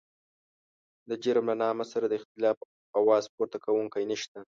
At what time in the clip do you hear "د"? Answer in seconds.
1.09-1.11, 2.07-2.13